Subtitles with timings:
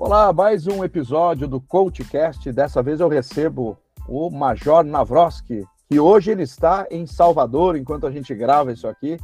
[0.00, 2.52] Olá, mais um episódio do CoachCast.
[2.52, 3.76] Dessa vez eu recebo
[4.06, 9.18] o Major Navroski, que hoje ele está em Salvador enquanto a gente grava isso aqui.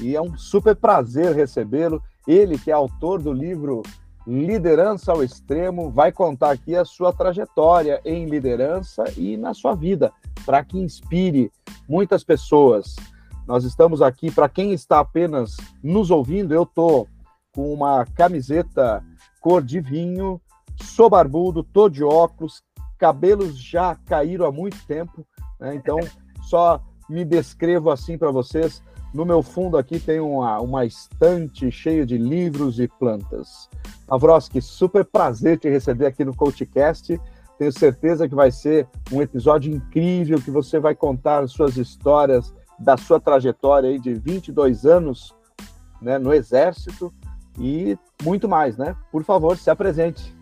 [0.00, 2.02] E é um super prazer recebê-lo.
[2.26, 3.82] Ele, que é autor do livro
[4.26, 10.10] Liderança ao Extremo, vai contar aqui a sua trajetória em liderança e na sua vida,
[10.46, 11.52] para que inspire
[11.86, 12.96] muitas pessoas.
[13.46, 17.06] Nós estamos aqui, para quem está apenas nos ouvindo, eu estou
[17.52, 19.04] com uma camiseta
[19.40, 20.40] cor de vinho,
[20.82, 22.62] sou barbudo, tô de óculos,
[22.98, 25.26] cabelos já caíram há muito tempo,
[25.60, 25.74] né?
[25.74, 25.98] então
[26.48, 28.82] só me descrevo assim para vocês.
[29.14, 33.68] No meu fundo aqui tem uma, uma estante cheia de livros e plantas.
[34.10, 37.18] Avroski, super prazer te receber aqui no CoachCast.
[37.58, 42.96] Tenho certeza que vai ser um episódio incrível, que você vai contar suas histórias da
[42.96, 45.34] sua trajetória aí de 22 anos
[46.00, 47.12] né, no Exército
[47.58, 48.96] e muito mais, né?
[49.10, 50.36] Por favor, se apresente.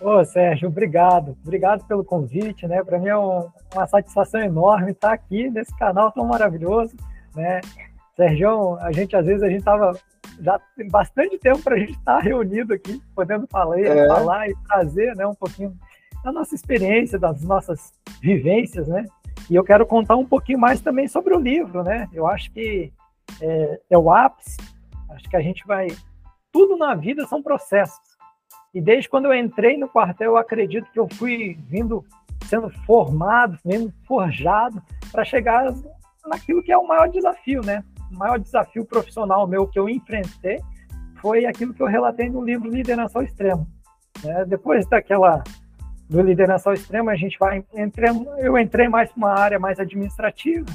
[0.00, 1.36] Ô, Sérgio, obrigado.
[1.42, 2.82] Obrigado pelo convite, né?
[2.84, 6.96] Para mim é um, uma satisfação enorme estar aqui nesse canal tão maravilhoso,
[7.34, 7.60] né?
[8.16, 9.92] Sérgio, a gente às vezes a gente tava
[10.40, 14.06] já tem bastante tempo para a gente estar reunido aqui, podendo falar, é.
[14.06, 15.76] falar e trazer, né, um pouquinho
[16.22, 19.04] da nossa experiência, das nossas vivências, né?
[19.50, 22.08] E eu quero contar um pouquinho mais também sobre o livro, né?
[22.12, 22.92] Eu acho que
[23.40, 24.56] é, é o ápice.
[25.10, 25.88] Acho que a gente vai
[26.58, 28.18] tudo na vida são processos.
[28.74, 32.04] E desde quando eu entrei no quartel, eu acredito que eu fui vindo
[32.46, 35.72] sendo formado, sendo forjado para chegar
[36.26, 37.84] naquilo que é o maior desafio, né?
[38.12, 40.60] O maior desafio profissional meu que eu enfrentei
[41.22, 43.64] foi aquilo que eu relatei no livro Liderança ao Extremo.
[44.24, 44.44] Né?
[44.44, 45.44] Depois daquela
[46.10, 48.06] do Liderança ao Extremo, a gente vai entre,
[48.38, 50.66] eu entrei mais para uma área mais administrativa,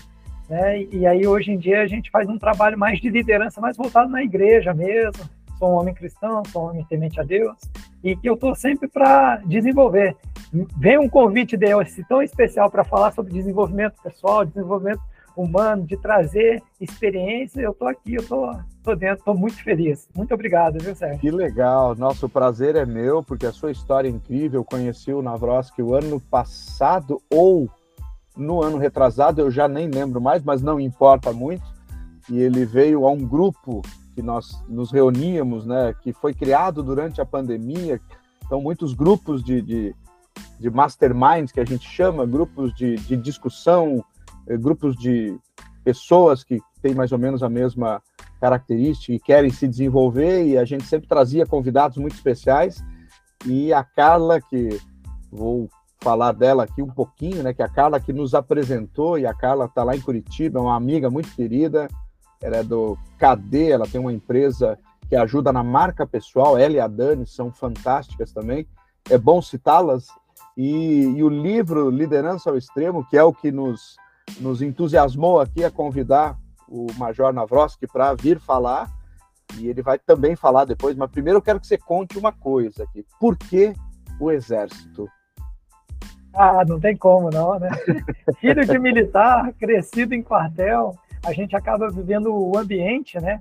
[0.50, 0.82] né?
[0.82, 4.10] E aí hoje em dia a gente faz um trabalho mais de liderança, mais voltado
[4.10, 5.24] na igreja mesmo,
[5.58, 7.58] sou um homem cristão, sou um homem temente a Deus,
[8.04, 10.16] e que eu estou sempre para desenvolver.
[10.78, 15.02] Vem um convite desse tão especial para falar sobre desenvolvimento pessoal, desenvolvimento
[15.36, 20.08] humano, de trazer experiência, eu estou aqui, eu estou tô dentro, estou muito feliz.
[20.14, 21.20] Muito obrigado, viu, Sérgio?
[21.20, 24.64] Que legal, nosso prazer é meu, porque a sua história é incrível.
[24.64, 27.70] Conheci o Navroski o ano passado ou
[28.36, 31.64] no ano retrasado, eu já nem lembro mais, mas não importa muito.
[32.30, 33.82] E ele veio a um grupo
[34.14, 38.00] que nós nos reuníamos, né, que foi criado durante a pandemia.
[38.46, 39.96] Então, muitos grupos de, de,
[40.60, 44.04] de masterminds, que a gente chama, grupos de, de discussão,
[44.48, 45.38] eh, grupos de
[45.84, 48.02] pessoas que têm mais ou menos a mesma
[48.40, 52.84] característica e querem se desenvolver, e a gente sempre trazia convidados muito especiais.
[53.46, 54.80] E a Carla, que
[55.32, 55.70] vou
[56.02, 59.34] falar dela aqui um pouquinho, né, que é a Carla que nos apresentou, e a
[59.34, 61.88] Carla está lá em Curitiba, é uma amiga muito querida,
[62.44, 64.78] ela é do KD, ela tem uma empresa
[65.08, 68.68] que ajuda na marca pessoal, ela e a Dani são fantásticas também,
[69.10, 70.08] é bom citá-las,
[70.56, 73.96] e, e, o livro Liderança ao Extremo, que é o que nos,
[74.40, 76.38] nos entusiasmou aqui a convidar
[76.68, 78.92] o Major Navroski para vir falar,
[79.58, 82.84] e ele vai também falar depois, mas primeiro eu quero que você conte uma coisa
[82.84, 83.74] aqui, por que
[84.20, 85.08] o Exército?
[86.36, 87.70] Ah, não tem como não, né?
[88.42, 90.96] Filho de militar, crescido em quartel,
[91.26, 93.40] a gente acaba vivendo o ambiente, né?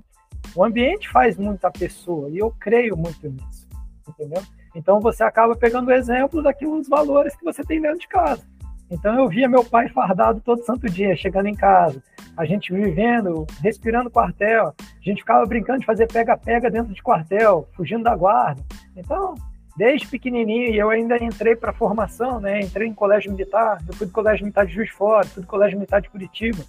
[0.55, 3.67] O ambiente faz muito a pessoa e eu creio muito nisso,
[4.07, 4.41] entendeu?
[4.75, 8.43] Então você acaba pegando o exemplo daqueles valores que você tem dentro de casa.
[8.89, 12.01] Então eu via meu pai fardado todo santo dia, chegando em casa,
[12.37, 17.67] a gente vivendo, respirando quartel, a gente ficava brincando de fazer pega-pega dentro de quartel,
[17.73, 18.61] fugindo da guarda.
[18.95, 19.35] Então,
[19.75, 22.59] desde pequenininho, eu ainda entrei para formação, né?
[22.59, 25.47] Entrei em colégio militar, eu fui do colégio militar de Juiz de Fora, fui do
[25.47, 26.63] colégio militar de Curitiba.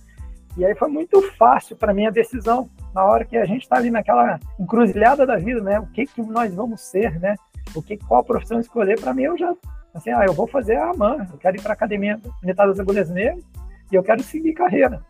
[0.57, 3.77] E aí foi muito fácil para mim a decisão, na hora que a gente está
[3.77, 5.81] ali naquela encruzilhada da vida, né?
[5.81, 7.35] O que, que nós vamos ser, né?
[7.75, 9.53] O que, qual profissão escolher, para mim eu já,
[9.93, 12.79] assim, ah, eu vou fazer a AMAN, eu quero ir para a Academia Militar das
[12.79, 13.45] Agulhas Negras
[13.91, 15.03] e eu quero seguir carreira.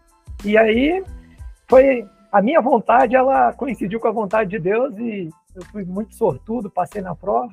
[0.44, 1.04] E aí
[1.68, 6.14] foi, a minha vontade, ela coincidiu com a vontade de Deus e eu fui muito
[6.14, 7.52] sortudo, passei na prova,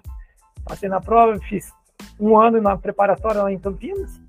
[0.66, 1.74] passei na prova, fiz
[2.20, 4.20] um ano na preparatória lá em Campinas,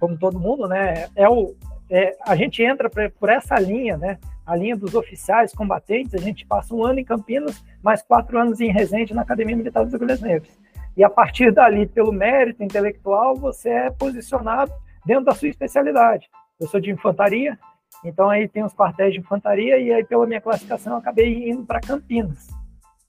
[0.00, 1.08] como todo mundo, né?
[1.14, 1.54] É o,
[1.90, 4.18] é, a gente entra por essa linha, né?
[4.44, 8.60] A linha dos oficiais combatentes, a gente passa um ano em Campinas, mais quatro anos
[8.60, 10.56] em Resende, na Academia Militar dos Agulhas Negras.
[10.96, 14.72] E a partir dali, pelo mérito intelectual, você é posicionado
[15.04, 16.28] dentro da sua especialidade.
[16.58, 17.58] Eu sou de infantaria,
[18.04, 21.64] então aí tem os quartéis de infantaria, e aí pela minha classificação eu acabei indo
[21.64, 22.48] para Campinas.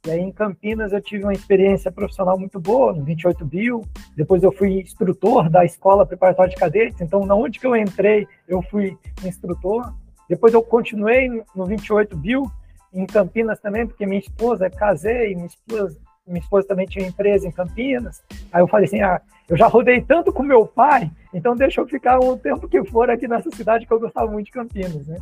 [0.08, 3.82] E aí em Campinas eu tive uma experiência profissional muito boa, no 28 Bio.
[4.16, 7.02] Depois eu fui instrutor da escola preparatória de cadetes.
[7.02, 9.94] Então, na onde que eu entrei, eu fui instrutor.
[10.30, 12.50] Depois eu continuei no 28 Bio,
[12.94, 17.52] em Campinas também, porque minha esposa, casei, minha esposa minha esposa também tinha empresa em
[17.52, 18.22] Campinas.
[18.52, 21.88] Aí eu falei assim, ah, eu já rodei tanto com meu pai, então deixa eu
[21.88, 25.18] ficar o tempo que for aqui nessa cidade que eu gostava muito de Campinas, né?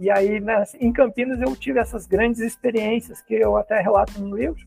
[0.00, 4.34] E aí, né, em Campinas, eu tive essas grandes experiências que eu até relato no
[4.34, 4.66] livro.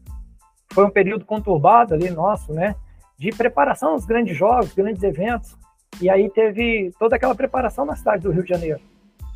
[0.71, 2.75] Foi um período conturbado ali nosso, né?
[3.17, 5.57] De preparação aos grandes jogos, grandes eventos.
[5.99, 8.79] E aí teve toda aquela preparação na cidade do Rio de Janeiro.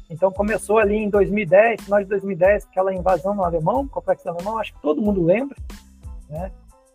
[0.07, 4.75] Então começou ali em 2010, final de 2010, aquela invasão no Alemão, complexo alemão, acho
[4.75, 5.57] que todo mundo lembra,
[6.29, 6.51] né?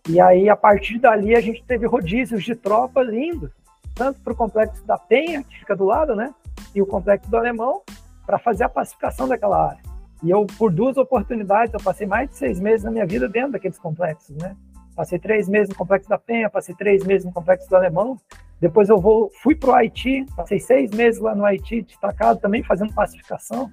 [0.08, 3.50] E aí a partir dali a gente teve rodízios de tropas indo,
[3.96, 6.32] tanto para o complexo da Penha, que fica do lado, né?
[6.72, 7.82] E o complexo do Alemão,
[8.26, 9.82] para fazer a pacificação daquela área.
[10.22, 13.52] E eu, por duas oportunidades, eu passei mais de seis meses na minha vida dentro
[13.52, 14.56] daqueles complexos, né?
[14.94, 18.18] Passei três meses no complexo da Penha, passei três meses no complexo do Alemão,
[18.62, 22.62] depois eu vou, fui para o Haiti, passei seis meses lá no Haiti, destacado também,
[22.62, 23.68] fazendo pacificação.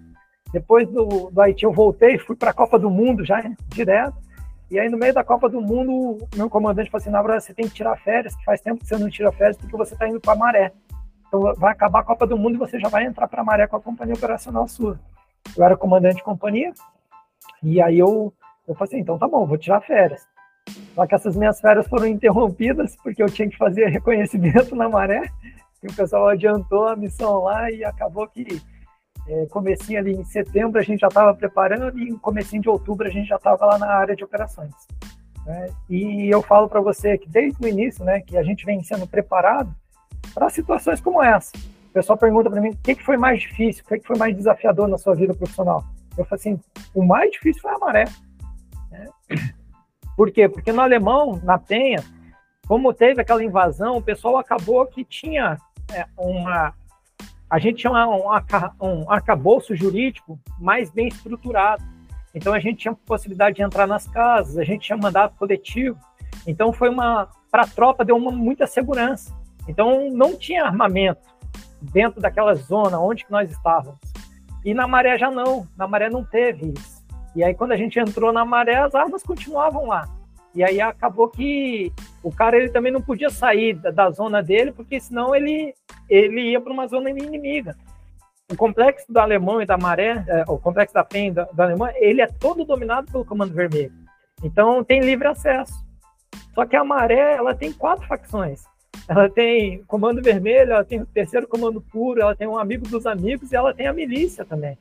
[0.52, 4.18] Depois do, do Haiti eu voltei, fui para a Copa do Mundo já, direto.
[4.72, 7.54] E aí no meio da Copa do Mundo, meu comandante falou assim, na verdade você
[7.54, 10.10] tem que tirar férias, que faz tempo que você não tira férias, porque você está
[10.10, 10.74] indo para maré.
[11.30, 13.68] Então vai acabar a Copa do Mundo e você já vai entrar para a maré
[13.68, 15.00] com a companhia operacional sua.
[15.56, 16.74] Eu era comandante de companhia,
[17.62, 18.34] e aí eu,
[18.68, 20.28] eu falei assim, então tá bom, vou tirar férias.
[20.96, 25.30] Só que essas minhas férias foram interrompidas porque eu tinha que fazer reconhecimento na maré.
[25.82, 28.62] E o pessoal adiantou a missão lá e acabou que
[29.28, 33.10] é, comecinho ali em setembro a gente já estava preparando e comecinho de outubro a
[33.10, 34.74] gente já estava lá na área de operações.
[35.46, 35.70] Né?
[35.90, 39.08] E eu falo para você que desde o início, né, que a gente vem sendo
[39.08, 39.74] preparado
[40.34, 41.52] para situações como essa.
[41.90, 44.18] O pessoal pergunta para mim o que, que foi mais difícil, o que, que foi
[44.18, 45.84] mais desafiador na sua vida profissional.
[46.18, 46.60] Eu falo assim,
[46.94, 48.06] o mais difícil foi a maré.
[48.92, 49.08] Né?
[50.16, 50.50] Por quê?
[50.50, 52.04] Porque no alemão, na Penha,
[52.68, 55.58] como teve aquela invasão, o pessoal acabou que tinha
[55.92, 56.74] é, uma.
[57.50, 58.28] A gente tinha um,
[58.80, 61.84] um arcabouço jurídico mais bem estruturado.
[62.36, 65.98] Então a gente tinha possibilidade de entrar nas casas, a gente tinha mandato coletivo.
[66.46, 67.28] Então foi uma.
[67.50, 69.34] Para a tropa deu uma, muita segurança.
[69.68, 71.28] Então não tinha armamento
[71.82, 74.00] dentro daquela zona onde que nós estávamos.
[74.64, 77.00] E na maré já não, na maré não teve isso.
[77.36, 80.10] E aí, quando a gente entrou na maré, as armas continuavam lá.
[80.54, 84.72] E aí acabou que o cara ele também não podia sair da, da zona dele,
[84.72, 85.74] porque senão ele,
[86.10, 87.78] ele ia para uma zona inimiga.
[88.52, 91.94] O complexo da Alemão e da Maré, é, o complexo da PEN da, da Alemanha,
[91.98, 93.94] ele é todo dominado pelo Comando Vermelho.
[94.44, 95.74] Então tem livre acesso.
[96.56, 98.64] Só que a Maré, ela tem quatro facções.
[99.10, 103.06] Ela tem Comando Vermelho, ela tem o Terceiro Comando Puro, ela tem um Amigo dos
[103.06, 104.78] Amigos e ela tem a milícia também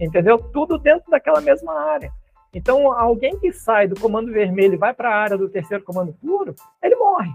[0.00, 0.38] entendeu?
[0.38, 2.12] Tudo dentro daquela mesma área.
[2.54, 6.14] Então, alguém que sai do comando vermelho e vai para a área do terceiro comando
[6.14, 7.30] puro, ele morre.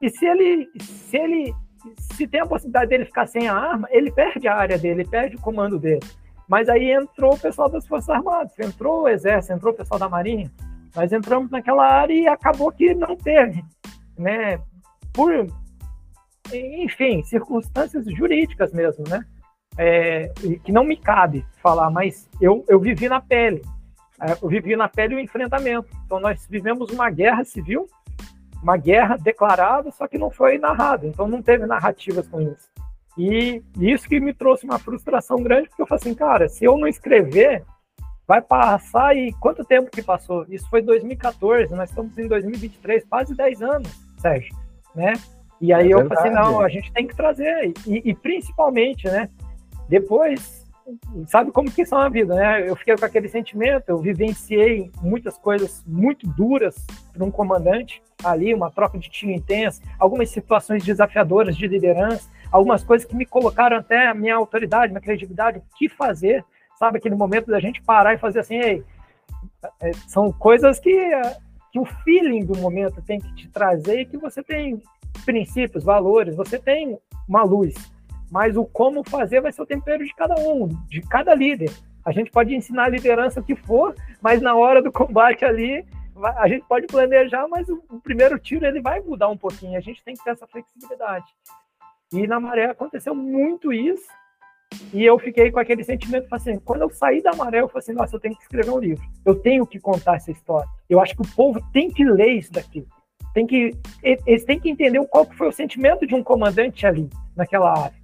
[0.00, 1.54] E se ele, se ele,
[1.98, 5.08] se tem a possibilidade dele ficar sem a arma, ele perde a área dele, ele
[5.08, 6.00] perde o comando dele.
[6.48, 10.08] Mas aí entrou o pessoal das Forças Armadas, entrou o Exército, entrou o pessoal da
[10.08, 10.50] Marinha.
[10.96, 13.62] Nós entramos naquela área e acabou que não teve,
[14.18, 14.60] né?
[15.12, 15.46] Por,
[16.52, 19.24] enfim, circunstâncias jurídicas mesmo, né?
[19.76, 20.30] é,
[20.64, 23.62] que não me cabe falar, mas eu, eu vivi na pele.
[24.20, 25.88] É, eu vivi na pele o enfrentamento.
[26.04, 27.86] Então, nós vivemos uma guerra civil,
[28.62, 31.06] uma guerra declarada, só que não foi narrada.
[31.06, 32.68] Então, não teve narrativas com isso.
[33.16, 36.76] E isso que me trouxe uma frustração grande, porque eu falei assim, cara, se eu
[36.76, 37.64] não escrever,
[38.26, 40.44] vai passar e quanto tempo que passou?
[40.48, 44.54] Isso foi 2014, nós estamos em 2023, quase 10 anos, Sérgio,
[44.94, 45.12] né?
[45.60, 49.06] E aí é eu falei assim, não, a gente tem que trazer, e, e principalmente,
[49.06, 49.28] né,
[49.88, 50.66] depois,
[51.26, 52.68] sabe como que são a vida, né?
[52.68, 58.54] Eu fiquei com aquele sentimento, eu vivenciei muitas coisas muito duras para um comandante ali,
[58.54, 63.76] uma troca de tiro intensa, algumas situações desafiadoras de liderança, algumas coisas que me colocaram
[63.76, 66.44] até a minha autoridade, minha credibilidade, o que fazer,
[66.78, 66.98] sabe?
[66.98, 68.84] Aquele momento da gente parar e fazer assim, ei,
[69.80, 70.90] é, são coisas que,
[71.70, 74.82] que o feeling do momento tem que te trazer e que você tem
[75.24, 76.98] princípios, valores, você tem
[77.28, 77.74] uma luz
[78.30, 81.70] mas o como fazer vai ser o tempero de cada um, de cada líder.
[82.04, 85.84] A gente pode ensinar a liderança o que for, mas na hora do combate ali,
[86.36, 89.76] a gente pode planejar, mas o, primeiro tiro ele vai mudar um pouquinho.
[89.76, 91.26] A gente tem que ter essa flexibilidade.
[92.12, 94.06] E na maré aconteceu muito isso.
[94.92, 97.92] E eu fiquei com aquele sentimento, assim, quando eu saí da maré, eu falei assim,
[97.92, 99.04] nossa, eu tenho que escrever um livro.
[99.24, 100.68] Eu tenho que contar essa história.
[100.88, 102.86] Eu acho que o povo tem que ler isso daqui.
[103.32, 107.70] Tem que, eles têm que entender qual foi o sentimento de um comandante ali, naquela
[107.70, 108.00] área.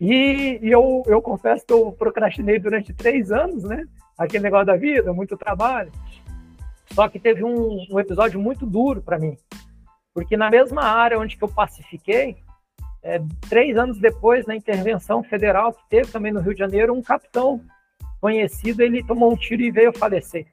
[0.00, 3.84] E, e eu, eu confesso que eu procrastinei durante três anos, né?
[4.16, 5.90] Aquele negócio da vida, muito trabalho.
[6.92, 9.36] Só que teve um, um episódio muito duro para mim.
[10.14, 12.36] Porque na mesma área onde que eu pacifiquei,
[13.02, 17.02] é, três anos depois, na intervenção federal que teve também no Rio de Janeiro, um
[17.02, 17.60] capitão
[18.20, 20.46] conhecido, ele tomou um tiro e veio falecer.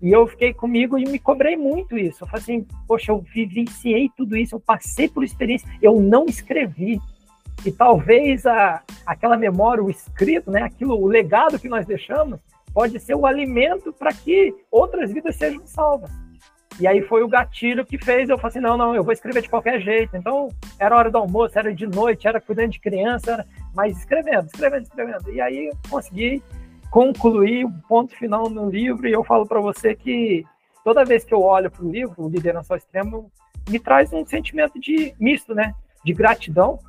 [0.00, 2.24] E eu fiquei comigo e me cobrei muito isso.
[2.24, 6.98] Eu falei assim, poxa, eu vivenciei tudo isso, eu passei por experiência, eu não escrevi.
[7.64, 12.40] E talvez a, aquela memória, o escrito, né, aquilo, o legado que nós deixamos,
[12.74, 16.10] pode ser o alimento para que outras vidas sejam salvas.
[16.82, 19.40] E aí foi o gatilho que fez eu falar assim, não, não, eu vou escrever
[19.40, 20.16] de qualquer jeito.
[20.16, 20.48] Então,
[20.80, 23.46] era hora do almoço, era de noite, era cuidando de criança, era...
[23.72, 25.32] mas escrevendo, escrevendo, escrevendo.
[25.32, 26.42] E aí consegui
[26.90, 30.44] concluir o ponto final no livro e eu falo para você que
[30.84, 33.30] toda vez que eu olho para o livro, o Liderança ao Extremo,
[33.70, 35.76] me traz um sentimento de misto, né?
[36.04, 36.80] De gratidão,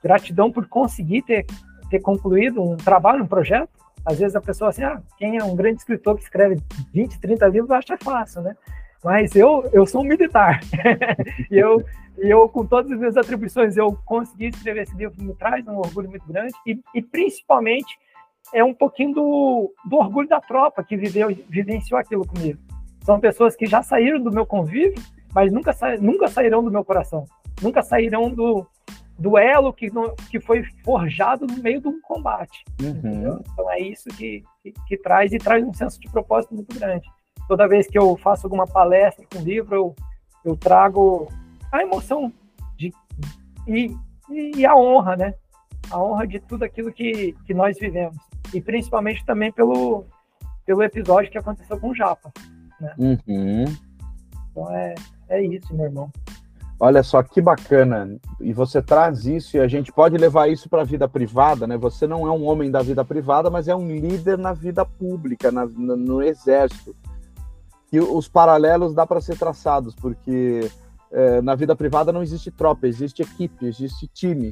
[0.00, 1.46] gratidão por conseguir ter,
[1.90, 3.70] ter concluído um trabalho, um projeto.
[4.06, 6.62] Às vezes a pessoa assim, ah, quem é um grande escritor que escreve
[6.94, 8.56] 20, 30 livros acha fácil, né?
[9.04, 10.60] Mas eu, eu sou um militar.
[11.50, 11.84] e eu,
[12.16, 16.08] eu, com todas as minhas atribuições, eu consegui escrever esse livro, me traz um orgulho
[16.08, 16.52] muito grande.
[16.66, 17.98] E, e principalmente,
[18.52, 22.58] é um pouquinho do, do orgulho da tropa que viveu, vivenciou aquilo comigo.
[23.04, 25.02] São pessoas que já saíram do meu convívio,
[25.34, 27.24] mas nunca, sa, nunca sairão do meu coração.
[27.60, 28.66] Nunca sairão do,
[29.18, 29.88] do elo que,
[30.30, 32.64] que foi forjado no meio de um combate.
[32.80, 33.40] Uhum.
[33.52, 37.08] Então é isso que, que, que, traz e traz um senso de propósito muito grande.
[37.48, 39.96] Toda vez que eu faço alguma palestra com livro, eu,
[40.44, 41.28] eu trago
[41.70, 42.32] a emoção
[42.76, 42.92] de,
[43.66, 43.94] e,
[44.30, 45.34] e a honra, né?
[45.90, 48.16] A honra de tudo aquilo que, que nós vivemos.
[48.52, 50.04] E principalmente também pelo,
[50.64, 52.32] pelo episódio que aconteceu com o Japa.
[52.80, 52.94] Né?
[52.98, 53.64] Uhum.
[54.50, 54.94] Então é,
[55.28, 56.10] é isso, meu irmão.
[56.78, 58.18] Olha só que bacana.
[58.40, 61.76] E você traz isso e a gente pode levar isso para a vida privada, né?
[61.76, 65.52] Você não é um homem da vida privada, mas é um líder na vida pública,
[65.52, 66.94] na, no, no exército.
[67.92, 70.70] E os paralelos dá para ser traçados, porque
[71.10, 74.50] é, na vida privada não existe tropa, existe equipe, existe time.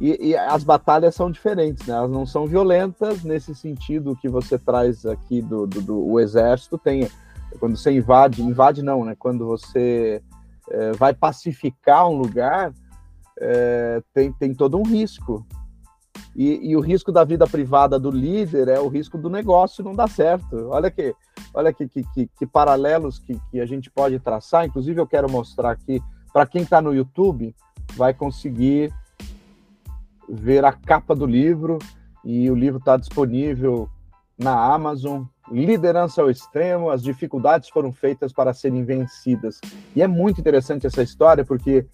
[0.00, 1.94] E, e, as batalhas são diferentes, né?
[1.94, 6.78] Elas não são violentas nesse sentido que você traz aqui do, do, do exército.
[6.78, 7.08] Tem
[7.58, 9.16] quando você invade, invade não, né?
[9.18, 10.22] Quando você
[10.70, 12.72] é, vai pacificar um lugar,
[13.40, 15.46] é, tem, tem todo um risco.
[16.38, 19.92] E, e, o risco da vida privada do líder é o risco do negócio não
[19.92, 20.68] dar certo.
[20.68, 21.12] Olha que,
[21.52, 24.64] olha que, que, que, que paralelos que, que a gente pode traçar.
[24.64, 26.00] Inclusive, eu quero mostrar aqui,
[26.32, 27.52] para quem está no YouTube,
[27.96, 28.94] vai conseguir
[30.28, 31.76] ver a capa do livro.
[32.24, 33.90] E o livro está disponível
[34.38, 39.60] na Amazon, liderança ao extremo, as dificuldades foram feitas para serem vencidas.
[39.96, 41.84] E é muito interessante essa história, porque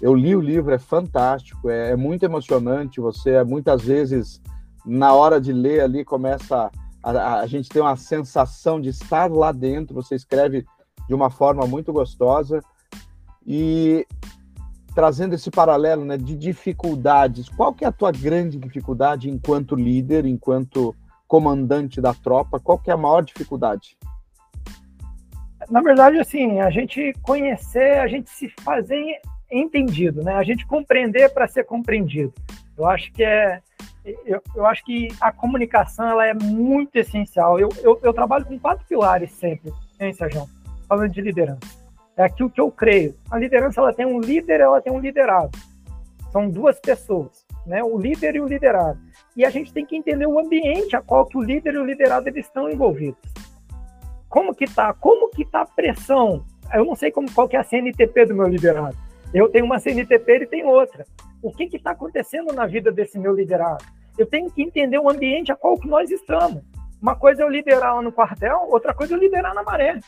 [0.00, 3.00] eu li o livro, é fantástico, é, é muito emocionante.
[3.00, 4.40] Você, é, muitas vezes,
[4.84, 6.70] na hora de ler ali, começa
[7.02, 9.94] a, a, a gente tem uma sensação de estar lá dentro.
[9.94, 10.64] Você escreve
[11.08, 12.60] de uma forma muito gostosa
[13.46, 14.06] e
[14.94, 17.48] trazendo esse paralelo né, de dificuldades.
[17.48, 20.94] Qual que é a tua grande dificuldade enquanto líder, enquanto
[21.26, 23.96] comandante da tropa, qual que é a maior dificuldade?
[25.70, 29.20] Na verdade, assim, a gente conhecer, a gente se fazer
[29.52, 30.34] entendido, né?
[30.34, 32.32] A gente compreender para ser compreendido.
[32.76, 33.60] Eu acho que é,
[34.04, 37.60] eu, eu, acho que a comunicação ela é muito essencial.
[37.60, 40.48] Eu, eu, eu trabalho com quatro pilares sempre, hein, Sérgio?
[40.88, 41.82] Falando de liderança.
[42.16, 43.14] É aquilo que eu creio.
[43.30, 45.50] A liderança ela tem um líder, ela tem um liderado.
[46.30, 47.82] São duas pessoas, né?
[47.82, 48.98] O líder e o liderado
[49.36, 51.84] e a gente tem que entender o ambiente a qual que o líder e o
[51.84, 53.20] liderado eles estão envolvidos.
[54.28, 54.92] Como que tá?
[54.94, 56.44] Como que tá a pressão?
[56.72, 58.96] Eu não sei como qual que é a CNTP do meu liderado.
[59.34, 61.06] Eu tenho uma CNTP, ele tem outra.
[61.42, 63.84] O que está acontecendo na vida desse meu liderado?
[64.18, 66.62] Eu tenho que entender o ambiente a qual nós estamos.
[67.00, 69.98] Uma coisa é eu liderar lá no quartel, outra coisa é eu liderar na maré.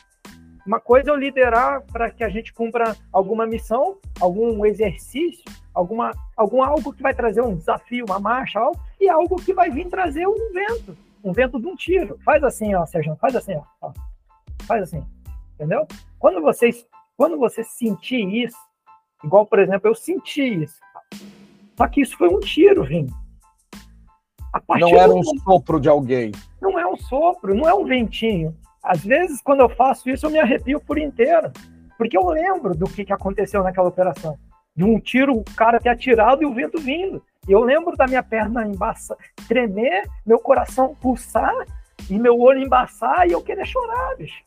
[0.65, 6.11] Uma coisa é eu liderar para que a gente cumpra alguma missão, algum exercício, alguma,
[6.37, 9.89] algum algo que vai trazer um desafio, uma marcha, algo, e algo que vai vir
[9.89, 12.19] trazer um vento, um vento de um tiro.
[12.23, 13.91] Faz assim, ó, Sérgio, faz assim, ó.
[14.67, 15.03] faz assim,
[15.55, 15.87] entendeu?
[16.19, 18.57] Quando vocês, quando você sentir isso,
[19.25, 20.79] igual por exemplo, eu senti isso,
[21.77, 23.13] só que isso foi um tiro vindo.
[24.79, 25.39] Não era um do...
[25.41, 26.31] sopro de alguém.
[26.61, 28.55] Não é um sopro, não é um ventinho.
[28.81, 31.51] Às vezes, quando eu faço isso, eu me arrepio por inteiro,
[31.97, 34.37] porque eu lembro do que, que aconteceu naquela operação
[34.75, 37.23] de um tiro, o cara ter atirado e o vento vindo.
[37.47, 39.17] Eu lembro da minha perna embaçar,
[39.47, 41.53] tremer, meu coração pulsar
[42.09, 44.43] e meu olho embaçar e eu querer chorar, bicho.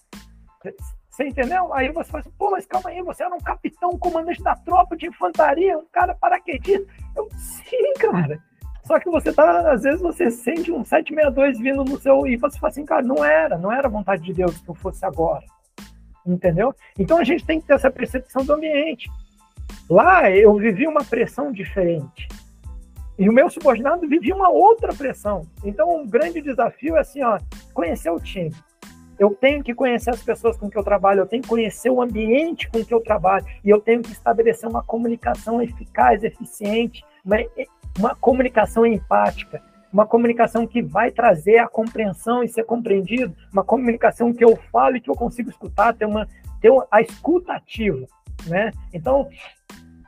[1.18, 1.74] Você entendeu?
[1.74, 4.96] Aí você fala assim, pô, mas calma aí, você era um capitão, comandante da tropa
[4.96, 6.86] de infantaria, um cara paraquedista.
[7.16, 8.38] Eu, sim, cara.
[8.84, 12.56] Só que você tá, às vezes você sente um 762 vindo no seu e você
[12.60, 15.44] fala assim, cara, não era, não era vontade de Deus que eu fosse agora.
[16.24, 16.72] Entendeu?
[16.96, 19.10] Então a gente tem que ter essa percepção do ambiente.
[19.90, 22.28] Lá eu vivi uma pressão diferente.
[23.18, 25.42] E o meu subordinado vivia uma outra pressão.
[25.64, 27.40] Então, um grande desafio é assim, ó,
[27.74, 28.54] conhecer o time.
[29.18, 32.00] Eu tenho que conhecer as pessoas com que eu trabalho, eu tenho que conhecer o
[32.00, 37.36] ambiente com que eu trabalho, e eu tenho que estabelecer uma comunicação eficaz, eficiente, uma,
[37.98, 39.60] uma comunicação empática,
[39.92, 44.96] uma comunicação que vai trazer a compreensão e ser compreendido, uma comunicação que eu falo
[44.96, 46.28] e que eu consigo escutar, ter, uma,
[46.60, 48.06] ter a escuta ativa,
[48.46, 48.70] né?
[48.92, 49.28] Então,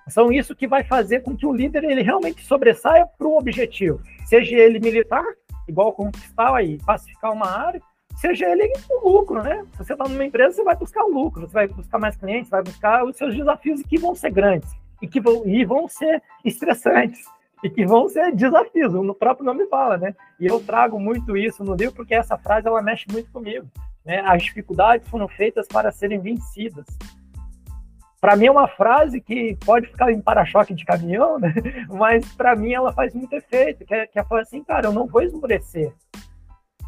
[0.08, 4.00] são isso que vai fazer com que o líder ele realmente sobressaia para um objetivo,
[4.24, 5.24] seja ele militar,
[5.66, 7.80] igual conquistar aí, pacificar uma área,
[8.20, 8.70] seja ele
[9.02, 9.64] o lucro, né?
[9.72, 12.50] Se você está numa empresa, você vai buscar o lucro, você vai buscar mais clientes,
[12.50, 16.22] vai buscar os seus desafios que vão ser grandes e que vão, e vão ser
[16.44, 17.24] estressantes
[17.62, 20.14] e que vão ser desafios, o próprio nome fala, né?
[20.38, 23.66] E eu trago muito isso no livro porque essa frase ela mexe muito comigo.
[24.04, 24.20] Né?
[24.20, 26.86] As dificuldades foram feitas para serem vencidas.
[28.20, 31.54] Para mim é uma frase que pode ficar em para-choque de caminhão, né?
[31.88, 34.92] Mas para mim ela faz muito efeito, que é, que é falar assim, cara, eu
[34.92, 35.92] não vou esmorecer.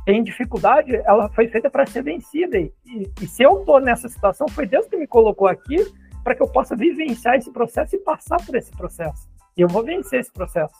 [0.04, 2.58] Tem dificuldade, ela foi feita para ser vencida.
[2.58, 2.72] E,
[3.20, 5.76] e se eu estou nessa situação, foi Deus que me colocou aqui
[6.22, 9.28] para que eu possa vivenciar esse processo e passar por esse processo.
[9.56, 10.74] E eu vou vencer esse processo.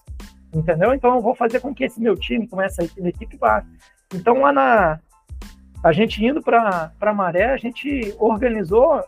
[0.55, 0.93] Entendeu?
[0.93, 3.65] Então eu vou fazer com que esse meu time, com essa equipe, vá.
[4.15, 5.01] Então lá na.
[5.83, 9.03] A gente indo para a maré, a gente organizou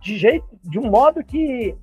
[0.00, 1.74] de jeito, de um modo que,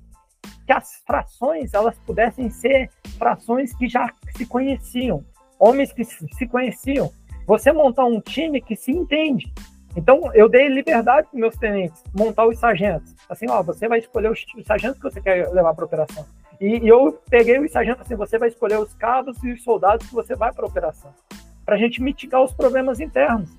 [0.64, 2.88] que as frações elas pudessem ser
[3.18, 5.24] frações que já se conheciam,
[5.58, 7.12] homens que se conheciam.
[7.52, 9.52] Você montar um time que se entende.
[9.94, 13.14] Então, eu dei liberdade para meus tenentes montar os sargentos.
[13.28, 16.24] Assim, ó, você vai escolher os, os sargentos que você quer levar para operação.
[16.58, 20.06] E, e, eu peguei os sargentos assim, você vai escolher os cabos e os soldados
[20.06, 21.12] que você vai para operação.
[21.62, 23.50] Para a gente mitigar os problemas internos,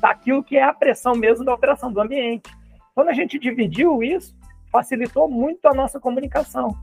[0.00, 2.50] daquilo que é a pressão mesmo da operação, do ambiente.
[2.94, 4.34] Quando a gente dividiu isso,
[4.72, 6.74] facilitou muito a nossa comunicação.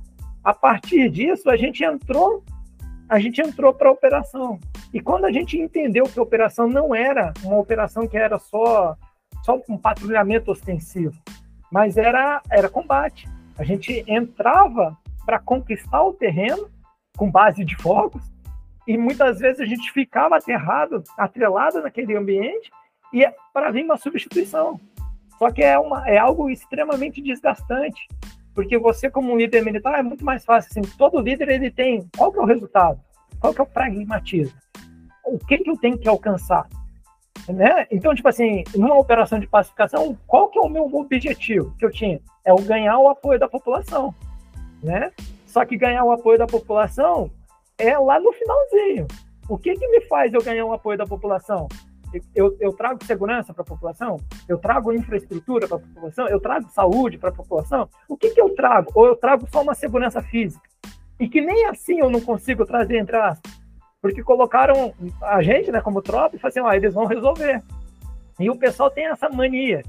[0.43, 2.43] A partir disso, a gente entrou,
[3.11, 4.57] a gente entrou para a operação.
[4.93, 8.95] E quando a gente entendeu que a operação não era uma operação que era só
[9.43, 11.17] só um patrulhamento ostensivo,
[11.69, 13.27] mas era era combate.
[13.57, 16.69] A gente entrava para conquistar o terreno
[17.17, 18.23] com base de fogos
[18.87, 22.71] e muitas vezes a gente ficava aterrado, atrelado naquele ambiente
[23.11, 24.79] e é para vir uma substituição.
[25.37, 28.07] Só que é, uma, é algo extremamente desgastante,
[28.53, 30.69] porque você, como líder militar, é muito mais fácil.
[30.71, 32.99] Assim, todo líder ele tem qual que é o resultado,
[33.39, 34.57] qual que é o pragmatismo,
[35.25, 36.67] o que, que eu tenho que alcançar.
[37.47, 37.87] Né?
[37.89, 41.91] Então, tipo assim, numa operação de pacificação, qual que é o meu objetivo que eu
[41.91, 42.19] tinha?
[42.45, 44.13] É o ganhar o apoio da população,
[44.83, 45.11] né?
[45.47, 47.31] Só que ganhar o apoio da população
[47.77, 49.07] é lá no finalzinho.
[49.49, 51.67] O que que me faz eu ganhar o apoio da população?
[52.35, 54.17] Eu, eu trago segurança para a população?
[54.47, 56.27] Eu trago infraestrutura para a população?
[56.27, 57.89] Eu trago saúde para a população?
[58.07, 58.91] O que, que eu trago?
[58.93, 60.67] Ou eu trago só uma segurança física?
[61.19, 63.51] E que nem assim eu não consigo trazer, entre aspas.
[64.01, 67.61] Porque colocaram a gente, né, como tropa, e falaram assim, ah, eles vão resolver.
[68.39, 69.83] E o pessoal tem essa mania,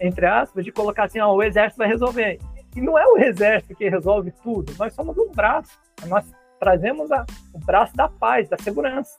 [0.00, 2.38] entre aspas, de colocar assim, ó, o exército vai resolver.
[2.76, 5.76] E não é o exército que resolve tudo, nós somos um braço.
[6.06, 6.24] Nós
[6.60, 9.18] trazemos a, o braço da paz, da segurança.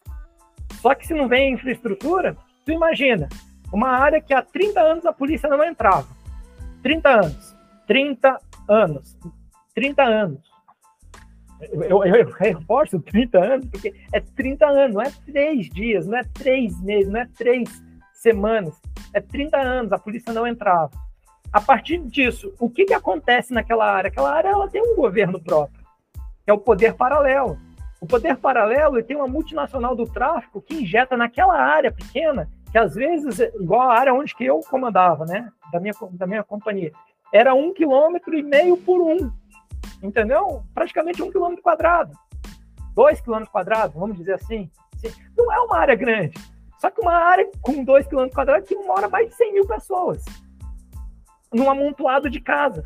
[0.82, 3.30] Só que se não vem infraestrutura, tu imagina,
[3.72, 6.08] uma área que há 30 anos a polícia não entrava.
[6.82, 7.56] 30 anos.
[7.86, 9.18] 30 anos.
[9.76, 10.52] 30 anos.
[11.72, 16.18] Eu, eu, eu reforço 30 anos, porque é 30 anos, não é três dias, não
[16.18, 17.70] é três meses, não é três
[18.14, 18.74] semanas.
[19.14, 20.92] É 30 anos, a polícia não entrava.
[21.54, 24.08] A partir disso, o que, que acontece naquela área?
[24.08, 25.86] Aquela área ela tem um governo próprio,
[26.44, 27.60] que é o poder paralelo.
[28.02, 32.96] O poder paralelo tem uma multinacional do tráfico que injeta naquela área pequena, que às
[32.96, 36.92] vezes, igual a área onde que eu comandava, né, da minha, da minha companhia,
[37.32, 39.32] era um quilômetro e meio por um,
[40.02, 40.64] entendeu?
[40.74, 42.12] Praticamente um quilômetro quadrado,
[42.96, 44.68] dois quilômetros quadrados, vamos dizer assim.
[45.38, 46.34] Não é uma área grande,
[46.80, 50.26] só que uma área com dois quilômetros quadrados que mora mais de 100 mil pessoas,
[51.54, 52.84] num amontoado de casas.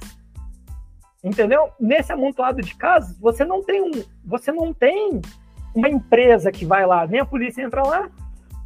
[1.25, 1.71] Entendeu?
[1.79, 5.19] Nesse amontoado de casos, você não tem um, você não tem
[5.73, 8.11] uma empresa que vai lá, nem a polícia entra lá.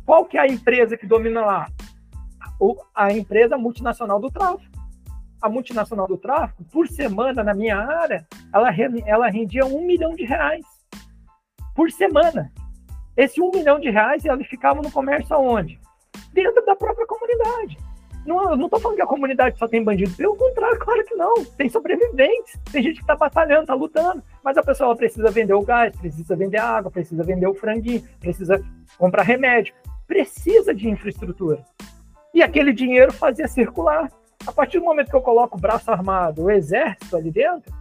[0.05, 1.67] Qual que é a empresa que domina lá?
[2.59, 4.77] O, a empresa multinacional do tráfico.
[5.41, 8.69] A multinacional do tráfico, por semana na minha área, ela,
[9.05, 10.65] ela rendia um milhão de reais
[11.73, 12.51] por semana.
[13.15, 15.79] Esse um milhão de reais, ele ficava no comércio aonde?
[16.33, 17.77] Dentro da própria comunidade.
[18.29, 20.15] Não, não tô falando que a comunidade só tem bandido.
[20.15, 21.43] Pelo contrário, claro que não.
[21.43, 22.59] Tem sobreviventes.
[22.71, 24.21] Tem gente que tá batalhando, tá lutando.
[24.43, 28.03] Mas a pessoa precisa vender o gás, precisa vender a água, precisa vender o franguinho,
[28.19, 28.63] precisa
[28.99, 29.73] comprar remédio.
[30.05, 31.65] Precisa de infraestrutura.
[32.31, 34.11] E aquele dinheiro fazia circular.
[34.45, 37.73] A partir do momento que eu coloco o braço armado, o exército ali dentro,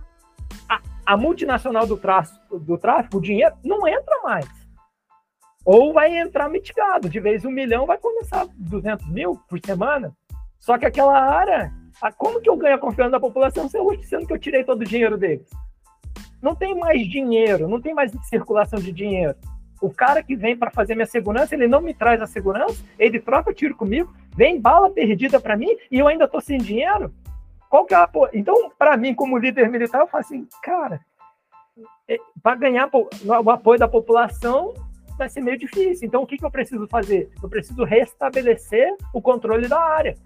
[0.66, 4.48] a, a multinacional do, traço, do tráfico, o dinheiro, não entra mais.
[5.62, 7.06] ou vai entrar mitigado.
[7.06, 10.16] De vez um milhão vai começar 200 mil por semana.
[10.58, 11.72] Só que aquela área,
[12.16, 15.16] como que eu ganho a confiança da população sendo que eu tirei todo o dinheiro
[15.16, 15.48] deles?
[16.42, 19.36] Não tem mais dinheiro, não tem mais circulação de dinheiro.
[19.80, 23.20] O cara que vem para fazer minha segurança, ele não me traz a segurança, ele
[23.20, 27.12] troca tiro comigo, vem bala perdida para mim e eu ainda estou sem dinheiro.
[27.70, 28.10] Qual que é a...
[28.32, 31.00] Então, para mim, como líder militar, eu falo assim, cara,
[32.08, 34.74] é, para ganhar o apoio da população,
[35.16, 36.06] vai ser meio difícil.
[36.06, 37.30] Então, o que, que eu preciso fazer?
[37.42, 40.16] Eu preciso restabelecer o controle da área.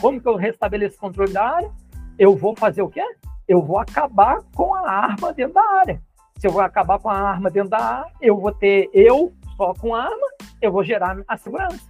[0.00, 1.70] Como que eu restabeleço o controle da área?
[2.18, 3.04] Eu vou fazer o quê?
[3.46, 6.02] Eu vou acabar com a arma dentro da área.
[6.38, 9.74] Se eu vou acabar com a arma dentro da área, eu vou ter eu só
[9.74, 10.26] com a arma,
[10.62, 11.80] eu vou gerar a segurança.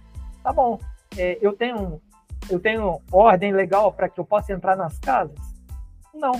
[0.43, 0.77] Tá bom.
[1.17, 2.01] É, eu tenho
[2.49, 5.37] eu tenho ordem legal para que eu possa entrar nas casas?
[6.13, 6.33] Não.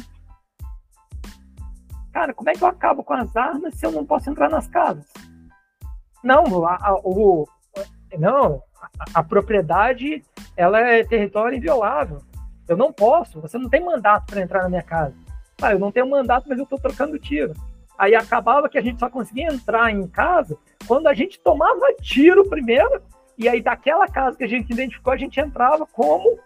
[2.11, 4.67] Cara, como é que eu acabo com as armas se eu não posso entrar nas
[4.67, 5.05] casas?
[6.21, 7.47] Não, a, a, o,
[8.17, 10.23] não, a, a, propriedade
[10.55, 12.21] ela é território inviolável.
[12.67, 15.15] Eu não posso, você não tem mandato para entrar na minha casa.
[15.61, 17.53] Ah, eu não tenho mandato, mas eu estou trocando tiro.
[17.97, 22.47] Aí acabava que a gente só conseguia entrar em casa quando a gente tomava tiro
[22.49, 23.01] primeiro,
[23.37, 26.39] e aí daquela casa que a gente identificou, a gente entrava como,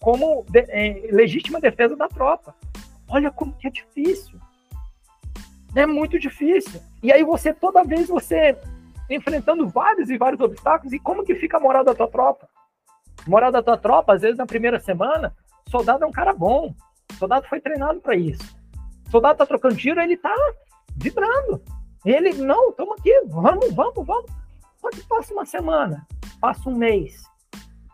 [0.00, 2.54] como de, é, legítima defesa da tropa.
[3.08, 4.38] Olha como que é difícil.
[5.74, 6.80] É muito difícil.
[7.02, 8.56] E aí você, toda vez você
[9.08, 10.92] enfrentando vários e vários obstáculos.
[10.92, 12.48] E como que fica a moral da tua tropa?
[13.26, 15.34] Moral da tua tropa, às vezes na primeira semana,
[15.68, 16.74] soldado é um cara bom.
[17.18, 18.56] soldado foi treinado para isso.
[19.10, 20.34] soldado tá trocando tiro, ele tá
[20.96, 21.62] vibrando.
[22.04, 24.30] Ele, não, toma aqui, vamos, vamos, vamos.
[24.76, 26.06] Só que passa uma semana,
[26.40, 27.22] passa um mês,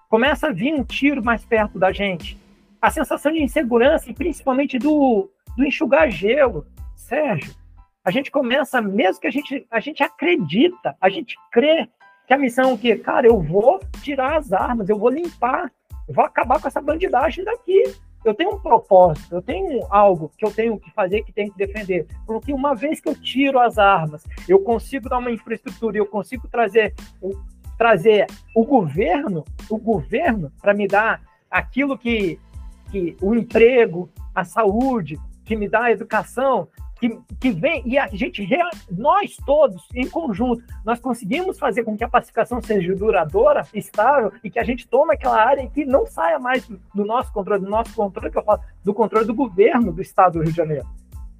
[0.08, 2.38] começa a vir um tiro mais perto da gente.
[2.80, 6.66] A sensação de insegurança e principalmente do, do enxugar gelo.
[6.96, 7.54] Sérgio,
[8.04, 11.88] a gente começa, mesmo que a gente, a gente acredita, a gente crê
[12.28, 12.94] que a missão é o quê?
[12.94, 15.72] Cara, eu vou tirar as armas, eu vou limpar,
[16.06, 17.82] eu vou acabar com essa bandidagem daqui.
[18.22, 21.56] Eu tenho um propósito, eu tenho algo que eu tenho que fazer, que tenho que
[21.56, 22.06] defender.
[22.26, 26.46] Porque uma vez que eu tiro as armas, eu consigo dar uma infraestrutura, eu consigo
[26.48, 27.30] trazer o,
[27.78, 32.38] trazer o governo, o governo para me dar aquilo que,
[32.90, 38.06] que o emprego, a saúde, que me dá a educação, que, que vem e a
[38.08, 38.46] gente,
[38.90, 44.50] nós todos, em conjunto, nós conseguimos fazer com que a pacificação seja duradoura, estável e
[44.50, 47.70] que a gente tome aquela área e que não saia mais do nosso controle, do
[47.70, 50.86] nosso controle, que eu falo, do controle do governo do estado do Rio de Janeiro.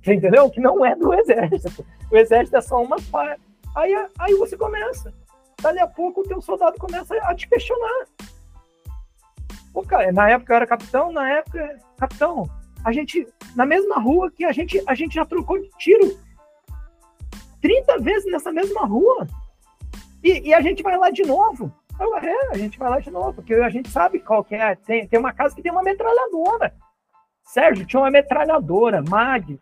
[0.02, 0.48] Você entendeu?
[0.48, 1.84] Que não é do exército.
[2.10, 3.42] O exército é só uma parte.
[3.74, 5.12] Aí, aí você começa.
[5.60, 8.06] Dali a pouco o teu soldado começa a te questionar.
[9.72, 12.48] Pô, cara, na época eu era capitão, na época, capitão,
[12.84, 16.18] a gente, na mesma rua que a gente, a gente já trocou de tiro
[17.60, 19.26] 30 vezes nessa mesma rua.
[20.22, 21.72] E, e a gente vai lá de novo.
[21.98, 24.76] Eu, é, a gente vai lá de novo, porque a gente sabe qual que é.
[24.76, 26.74] Tem, tem uma casa que tem uma metralhadora.
[27.44, 29.58] Sérgio, tinha uma metralhadora, MAG.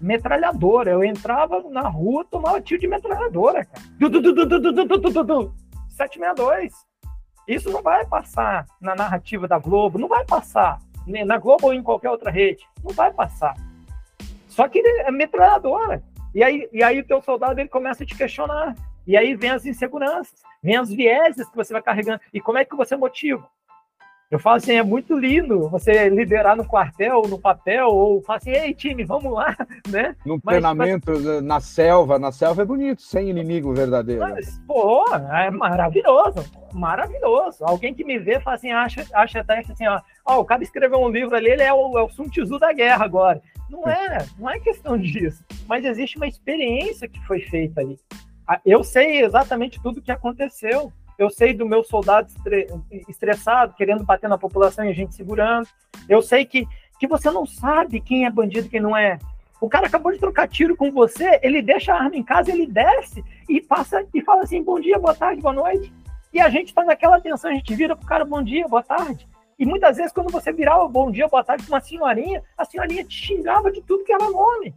[0.00, 0.90] Metralhadora.
[0.90, 3.82] Eu entrava na rua, tomava tiro de metralhadora, cara.
[3.98, 5.54] Du, du, du, du, du, du, du, du, du.
[5.90, 6.72] 762.
[7.46, 11.82] Isso não vai passar na narrativa da Globo, não vai passar na Globo ou em
[11.82, 12.66] qualquer outra rede.
[12.82, 13.54] Não vai passar.
[14.48, 16.02] Só que é metralhadora.
[16.34, 18.74] E aí, e aí o teu soldado ele começa a te questionar.
[19.06, 22.20] E aí vem as inseguranças, vem as vieses que você vai carregando.
[22.34, 23.48] E como é que você motiva?
[24.28, 28.50] Eu falo assim, é muito lindo você liderar no quartel, no papel, ou falar assim,
[28.50, 29.56] ei, time, vamos lá,
[29.88, 30.16] né?
[30.26, 31.42] No mas, treinamento, mas...
[31.44, 34.22] na selva, na selva é bonito, sem inimigo verdadeiro.
[34.22, 37.64] Mas, pô, é maravilhoso, maravilhoso.
[37.64, 40.64] Alguém que me vê fala assim, acha, acha até que assim, ó, ó, o cara
[40.64, 43.40] escreveu um livro ali, ele é o, é o Sun Tzu da guerra agora.
[43.70, 45.44] Não é, não é questão disso.
[45.68, 47.96] Mas existe uma experiência que foi feita ali.
[48.64, 52.30] Eu sei exatamente tudo o que aconteceu eu sei do meu soldado
[53.08, 55.68] estressado, querendo bater na população e a gente segurando.
[56.08, 56.66] Eu sei que,
[56.98, 59.18] que você não sabe quem é bandido e quem não é.
[59.60, 62.66] O cara acabou de trocar tiro com você, ele deixa a arma em casa, ele
[62.66, 65.92] desce e passa e fala assim: bom dia, boa tarde, boa noite.
[66.32, 69.26] E a gente está naquela tensão, a gente vira pro cara bom dia, boa tarde.
[69.58, 73.02] E muitas vezes, quando você virava bom dia, boa tarde com uma senhorinha, a senhorinha
[73.04, 74.74] te xingava de tudo que era nome.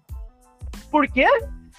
[0.89, 1.28] Por quê?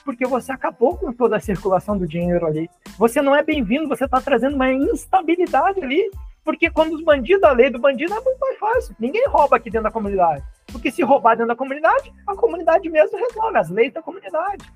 [0.05, 2.69] porque você acabou com toda a circulação do dinheiro ali.
[3.01, 6.11] Você não é bem-vindo, você está trazendo uma instabilidade ali,
[6.45, 8.95] porque quando os bandidos, a lei do bandido é muito mais fácil.
[9.01, 10.45] Ninguém rouba aqui dentro da comunidade.
[10.71, 14.71] Porque se roubar dentro da comunidade, a comunidade mesmo resolve, as leis da comunidade.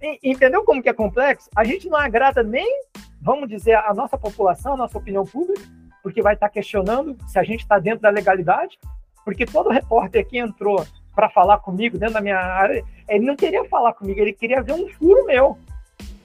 [0.00, 1.50] E, entendeu como que é complexo?
[1.54, 2.66] A gente não agrada nem,
[3.20, 5.60] vamos dizer, a nossa população, a nossa opinião pública,
[6.02, 8.78] porque vai estar tá questionando se a gente está dentro da legalidade,
[9.22, 10.82] porque todo repórter que entrou
[11.14, 14.72] para falar comigo dentro da minha área, ele não queria falar comigo, ele queria ver
[14.72, 15.58] um furo meu.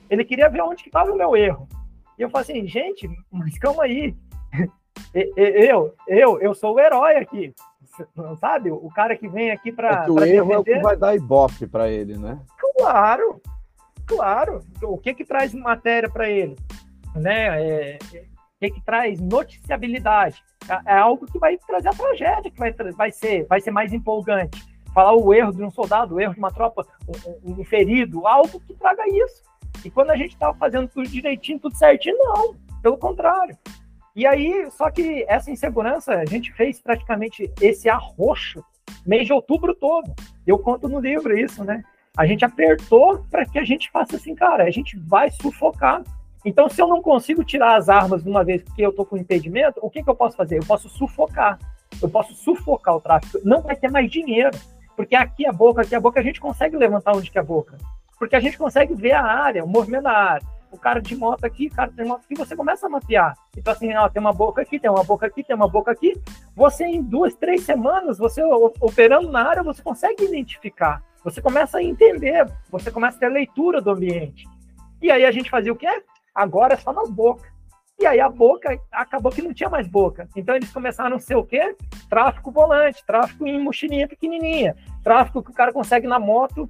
[0.10, 1.68] Ele queria ver onde estava o meu erro.
[2.18, 4.16] E eu falei assim, gente, mas calma aí.
[5.14, 7.54] Eu, eu, eu sou o herói aqui.
[8.40, 8.72] Sabe?
[8.72, 10.06] O cara que vem aqui para.
[10.06, 10.54] É o erro defender.
[10.54, 12.40] é o que vai dar ibope para ele, né?
[12.78, 13.42] Claro,
[14.06, 14.62] claro.
[14.84, 16.56] O que que traz matéria para ele?
[17.16, 17.64] Né?
[17.64, 20.44] É, o que que traz noticiabilidade?
[20.70, 23.92] É, é algo que vai trazer a tragédia, que vai, vai, ser, vai ser mais
[23.92, 24.64] empolgante.
[24.94, 26.86] Falar o erro de um soldado, o erro de uma tropa,
[27.44, 29.49] um, um ferido, algo que traga isso.
[29.84, 32.56] E quando a gente estava fazendo tudo direitinho, tudo certinho, não.
[32.82, 33.58] Pelo contrário.
[34.16, 38.64] E aí, só que essa insegurança, a gente fez praticamente esse arroxo
[39.06, 40.14] mês de outubro todo.
[40.46, 41.84] Eu conto no livro isso, né?
[42.18, 46.04] A gente apertou para que a gente faça assim, cara, a gente vai sufocar.
[46.44, 49.18] Então, se eu não consigo tirar as armas de uma vez porque eu tô com
[49.18, 50.58] impedimento, o que, que eu posso fazer?
[50.58, 51.60] Eu posso sufocar.
[52.02, 53.40] Eu posso sufocar o tráfico.
[53.44, 54.58] Não vai ter mais dinheiro.
[54.96, 57.44] Porque aqui a boca, aqui a boca, a gente consegue levantar onde que é a
[57.44, 57.78] boca.
[58.20, 60.48] Porque a gente consegue ver a área, o movimento da área.
[60.72, 63.34] O cara de moto aqui, o cara de moto aqui, você começa a mapear.
[63.58, 66.14] Então, assim, ó, tem uma boca aqui, tem uma boca aqui, tem uma boca aqui.
[66.56, 68.44] Você, em duas, três semanas, você
[68.80, 71.02] operando na área, você consegue identificar.
[71.24, 74.48] Você começa a entender, você começa a ter a leitura do ambiente.
[75.02, 76.04] E aí a gente fazia o quê?
[76.36, 77.50] Agora é só nas bocas.
[78.00, 80.30] E aí a boca acabou que não tinha mais boca.
[80.34, 81.76] Então eles começaram a ser o quê?
[82.10, 86.70] Tráfico volante, tráfico em mochilinha pequenininha, tráfico que o cara consegue na moto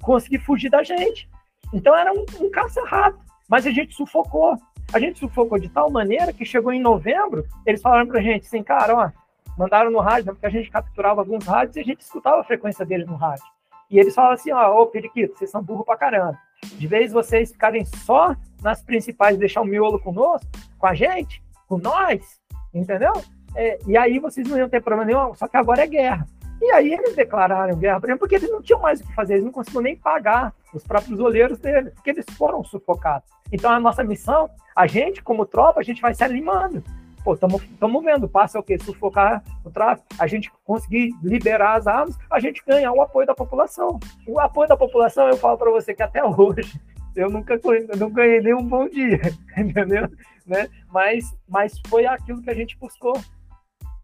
[0.00, 1.28] conseguir fugir da gente.
[1.72, 4.56] Então era um, um caça-rato, mas a gente sufocou.
[4.92, 8.62] A gente sufocou de tal maneira que chegou em novembro, eles falaram pra gente assim,
[8.62, 9.10] cara, ó,
[9.56, 12.84] mandaram no rádio, porque a gente capturava alguns rádios e a gente escutava a frequência
[12.84, 13.44] deles no rádio.
[13.90, 16.38] E eles falaram assim, ó, ô Periquito, vocês são burro pra caramba.
[16.62, 20.46] De vez vocês ficarem só nas principais, deixar o miolo conosco,
[20.78, 22.40] com a gente, com nós,
[22.72, 23.12] entendeu?
[23.54, 26.26] É, e aí vocês não iam ter problema nenhum, só que agora é guerra.
[26.62, 29.34] E aí eles declararam guerra, por exemplo, porque eles não tinham mais o que fazer,
[29.34, 33.28] eles não conseguiam nem pagar os próprios olheiros deles, porque eles foram sufocados.
[33.50, 36.80] Então a nossa missão, a gente como tropa, a gente vai se animando.
[37.24, 38.78] Pô, estamos vendo, passa o quê?
[38.78, 43.34] Sufocar o tráfico, a gente conseguir liberar as armas, a gente ganha o apoio da
[43.34, 43.98] população.
[44.26, 46.80] O apoio da população, eu falo para você que até hoje,
[47.16, 47.60] eu nunca
[47.98, 49.20] não ganhei nenhum bom dia,
[49.58, 50.08] entendeu?
[50.46, 50.68] Né?
[50.92, 53.14] Mas, mas foi aquilo que a gente buscou.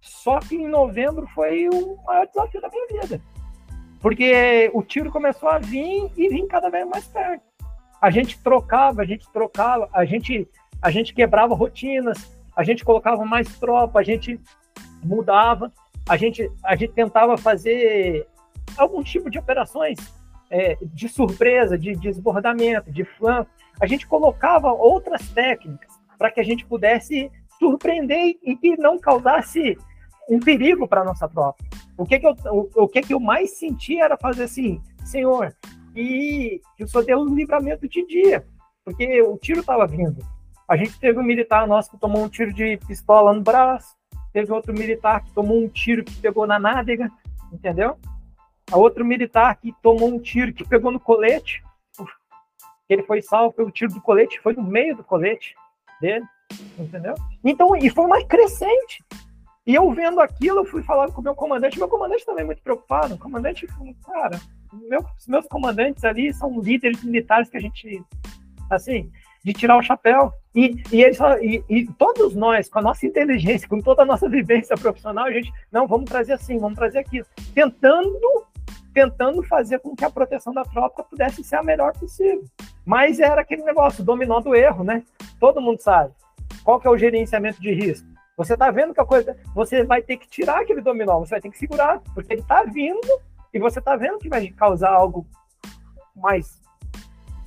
[0.00, 3.20] Só que em novembro foi o maior desafio da minha vida.
[4.00, 7.42] Porque o tiro começou a vir e vir cada vez mais perto.
[8.00, 10.48] A gente trocava, a gente trocava, a gente,
[10.80, 14.40] a gente quebrava rotinas, a gente colocava mais tropa, a gente
[15.02, 15.72] mudava,
[16.08, 18.26] a gente, a gente tentava fazer
[18.76, 19.98] algum tipo de operações
[20.50, 23.50] é, de surpresa, de desbordamento, de flanco.
[23.80, 29.76] A gente colocava outras técnicas para que a gente pudesse surpreender e que não causasse
[30.28, 31.64] um perigo para nossa tropa.
[31.96, 35.54] O que que eu, o, o, que que eu mais senti era fazer assim, Senhor,
[35.96, 38.46] e que o Senhor deu um livramento de dia,
[38.84, 40.24] porque o tiro estava vindo.
[40.68, 43.96] A gente teve um militar nosso que tomou um tiro de pistola no braço,
[44.32, 47.10] teve outro militar que tomou um tiro que pegou na nádega,
[47.52, 47.96] entendeu?
[48.70, 51.62] A outro militar que tomou um tiro que pegou no colete,
[52.88, 55.54] ele foi salvo pelo tiro do colete, foi no meio do colete
[56.00, 56.24] dele,
[56.78, 57.14] entendeu?
[57.42, 59.02] Então, e foi mais crescente.
[59.68, 61.78] E eu vendo aquilo, eu fui falando com o meu comandante.
[61.78, 63.12] Meu comandante também é muito preocupado.
[63.12, 63.66] O comandante,
[64.02, 64.40] cara,
[64.72, 68.02] meu, os meus comandantes ali são líderes militares que a gente,
[68.70, 69.12] assim,
[69.44, 70.32] de tirar o chapéu.
[70.54, 74.26] E, e, eles, e, e todos nós, com a nossa inteligência, com toda a nossa
[74.26, 77.26] vivência profissional, a gente, não, vamos trazer assim, vamos trazer aquilo.
[77.54, 78.46] Tentando,
[78.94, 82.42] tentando fazer com que a proteção da tropa pudesse ser a melhor possível.
[82.86, 85.02] Mas era aquele negócio, dominó do erro, né?
[85.38, 86.10] Todo mundo sabe.
[86.64, 88.08] Qual que é o gerenciamento de risco?
[88.38, 89.36] Você está vendo que a coisa.
[89.52, 92.62] Você vai ter que tirar aquele dominó, você vai ter que segurar, porque ele está
[92.62, 93.20] vindo
[93.52, 95.26] e você está vendo que vai causar algo
[96.14, 96.62] mais,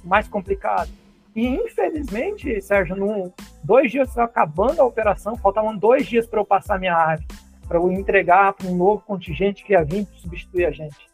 [0.04, 0.92] mais complicado.
[1.34, 3.32] E infelizmente, Sérgio, num,
[3.64, 7.26] dois dias acabando a operação, faltavam dois dias para eu passar minha área,
[7.70, 11.10] para eu entregar para um novo contingente que ia vir substituir a gente.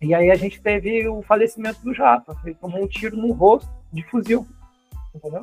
[0.00, 3.70] E aí a gente teve o falecimento do Japa, ele tomou um tiro no rosto
[3.92, 4.44] de fuzil,
[5.14, 5.42] entendeu?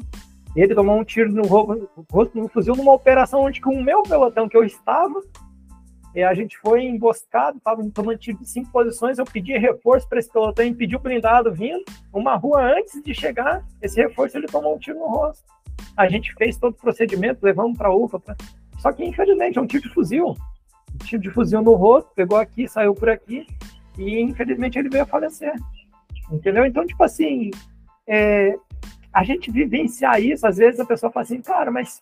[0.56, 4.50] Ele tomou um tiro no rosto no fuzil numa operação onde com o meu pelotão
[4.50, 5.22] que eu estava,
[6.14, 10.20] e a gente foi emboscado, estava tomando tiro de cinco posições, eu pedi reforço para
[10.20, 14.76] esse pelotão, impediu o blindado vindo, uma rua antes de chegar, esse reforço ele tomou
[14.76, 15.44] um tiro no rosto.
[15.96, 18.36] A gente fez todo o procedimento, levamos para a UFA, pra...
[18.78, 20.36] só que infelizmente é um tiro de fuzil,
[20.94, 23.48] um tiro de fuzil no rosto, pegou aqui, saiu por aqui,
[23.98, 25.54] e infelizmente ele veio a falecer.
[26.30, 26.66] Entendeu?
[26.66, 27.52] Então, tipo assim,
[28.08, 28.58] é,
[29.14, 32.02] a gente vivenciar isso, às vezes a pessoa fala assim, cara, mas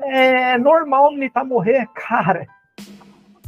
[0.00, 2.46] é normal militar morrer, cara.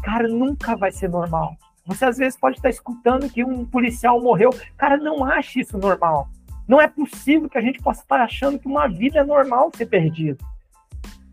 [0.03, 1.57] Cara, nunca vai ser normal.
[1.87, 4.51] Você às vezes pode estar escutando que um policial morreu.
[4.77, 6.29] Cara, não ache isso normal.
[6.67, 9.87] Não é possível que a gente possa estar achando que uma vida é normal ser
[9.87, 10.39] perdida.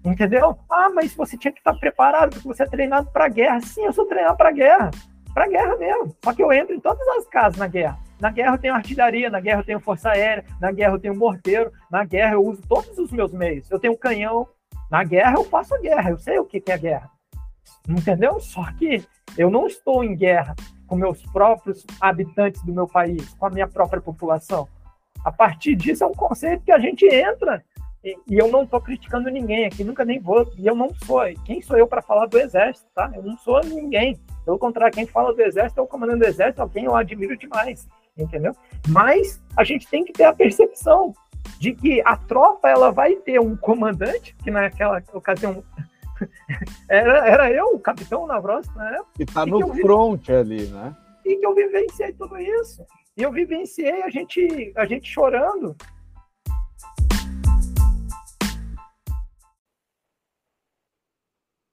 [0.05, 0.57] Entendeu?
[0.69, 3.61] Ah, mas você tinha que estar preparado, porque você é treinado para guerra.
[3.61, 4.91] Sim, eu sou treinado para guerra.
[5.33, 6.15] Para guerra mesmo.
[6.23, 7.97] Só que eu entro em todas as casas na guerra.
[8.19, 11.15] Na guerra eu tenho artilharia, na guerra eu tenho força aérea, na guerra eu tenho
[11.15, 13.69] morteiro, na guerra eu uso todos os meus meios.
[13.69, 14.47] Eu tenho canhão.
[14.89, 17.09] Na guerra eu faço a guerra, eu sei o que é guerra.
[17.87, 18.39] Entendeu?
[18.39, 19.03] Só que
[19.37, 20.55] eu não estou em guerra
[20.87, 24.67] com meus próprios habitantes do meu país, com a minha própria população.
[25.25, 27.63] A partir disso é um conceito que a gente entra
[28.03, 30.51] e, e eu não estou criticando ninguém aqui, nunca nem vou.
[30.57, 31.21] E eu não sou.
[31.45, 33.09] Quem sou eu para falar do exército, tá?
[33.15, 34.19] Eu não sou ninguém.
[34.43, 37.87] Pelo contrário, quem fala do exército é o comandante do exército, alguém eu admiro demais,
[38.17, 38.55] entendeu?
[38.87, 41.13] Mas a gente tem que ter a percepção
[41.59, 45.63] de que a tropa ela vai ter um comandante, que naquela ocasião
[46.89, 49.11] era, era eu, o capitão Navros, na época.
[49.15, 50.33] Que tá no front vi...
[50.33, 50.95] ali, né?
[51.25, 52.85] E que eu vivenciei tudo isso.
[53.15, 55.75] E eu vivenciei a gente, a gente chorando.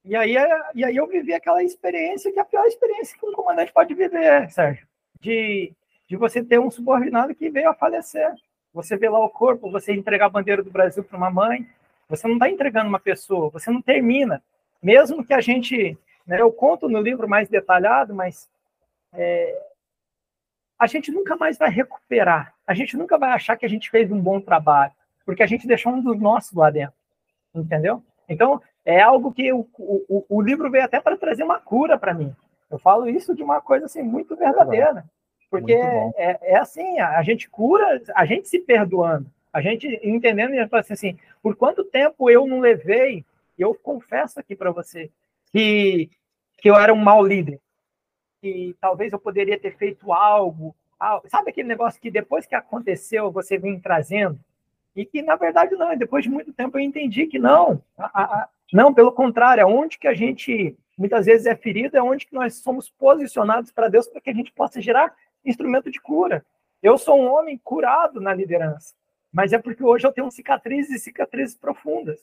[0.04, 0.34] E aí,
[0.74, 3.94] e aí eu vivi aquela experiência que é a pior experiência que um comandante pode
[3.94, 4.86] viver, Sérgio.
[5.20, 5.72] De,
[6.10, 8.34] de você ter um subordinado que veio a falecer.
[8.74, 11.64] Você vê lá o corpo, você entregar a bandeira do Brasil para uma mãe,
[12.08, 14.42] você não está entregando uma pessoa, você não termina.
[14.82, 15.96] Mesmo que a gente,
[16.26, 18.50] né, eu conto no livro mais detalhado, mas
[19.12, 19.56] é,
[20.76, 22.54] a gente nunca mais vai recuperar.
[22.66, 24.92] A gente nunca vai achar que a gente fez um bom trabalho,
[25.24, 26.96] porque a gente deixou um dos nossos lá dentro.
[27.54, 28.02] Entendeu?
[28.28, 32.12] Então, é algo que o, o, o livro veio até para trazer uma cura para
[32.12, 32.34] mim.
[32.68, 35.04] Eu falo isso de uma coisa assim muito verdadeira.
[35.50, 40.60] Porque é, é, assim, a gente cura, a gente se perdoando, a gente entendendo e
[40.60, 43.24] assim, assim, por quanto tempo eu não levei,
[43.58, 45.10] eu confesso aqui para você
[45.52, 46.08] que,
[46.58, 47.60] que eu era um mau líder
[48.40, 50.74] que talvez eu poderia ter feito algo.
[51.26, 54.38] Sabe aquele negócio que depois que aconteceu você vem trazendo?
[54.96, 55.96] E que, na verdade, não.
[55.96, 57.82] Depois de muito tempo eu entendi que não.
[57.98, 62.02] A, a, não, pelo contrário, é onde que a gente muitas vezes é ferido, é
[62.02, 66.00] onde que nós somos posicionados para Deus para que a gente possa gerar instrumento de
[66.00, 66.44] cura.
[66.82, 68.94] Eu sou um homem curado na liderança,
[69.32, 72.20] mas é porque hoje eu tenho cicatrizes e cicatrizes profundas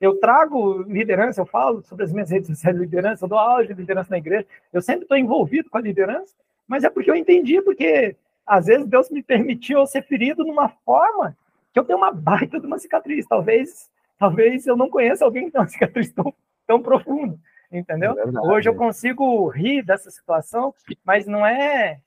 [0.00, 3.66] eu trago liderança, eu falo sobre as minhas redes sociais de liderança, eu dou aula
[3.66, 6.34] de liderança na igreja, eu sempre estou envolvido com a liderança,
[6.66, 11.36] mas é porque eu entendi, porque às vezes Deus me permitiu ser ferido numa forma
[11.72, 13.26] que eu tenho uma baita de uma cicatriz.
[13.26, 16.32] Talvez, talvez eu não conheça alguém que tem uma cicatriz tão,
[16.66, 17.38] tão profunda,
[17.70, 18.18] entendeu?
[18.18, 22.00] É Hoje eu consigo rir dessa situação, mas não é,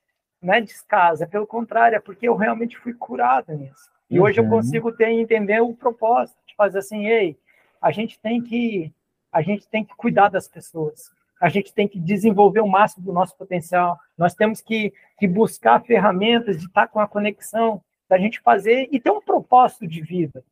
[0.44, 3.90] não é descaso, é pelo contrário, é porque eu realmente fui curado nisso.
[4.10, 4.26] E uhum.
[4.26, 4.50] hoje eu uhum.
[4.50, 7.36] consigo ter entender o propósito, de fazer assim, ei,
[7.80, 8.92] a gente tem que
[9.32, 11.12] a gente tem que cuidar das pessoas.
[11.40, 13.98] A gente tem que desenvolver o máximo do nosso potencial.
[14.16, 19.00] Nós temos que, que buscar ferramentas de estar com a conexão, da gente fazer e
[19.00, 20.44] ter um propósito de vida.